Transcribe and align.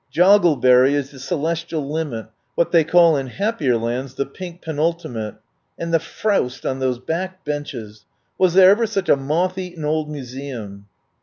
Joggleberry 0.11 0.93
is 0.95 1.11
the 1.11 1.19
celestial 1.19 1.87
limit, 1.87 2.25
what 2.55 2.71
they 2.71 2.83
call 2.83 3.15
in 3.17 3.27
happier 3.27 3.77
lands 3.77 4.15
the 4.15 4.25
pink 4.25 4.59
penultimate. 4.63 5.35
And 5.77 5.93
the 5.93 5.99
frowst 5.99 6.65
on 6.67 6.79
those 6.79 6.97
back 6.97 7.45
benches! 7.45 8.05
Was 8.39 8.55
there 8.55 8.71
ever 8.71 8.87
such 8.87 9.09
a 9.09 9.15
moth 9.15 9.59
eaten 9.59 9.85
old 9.85 10.09
museum?" 10.09 10.87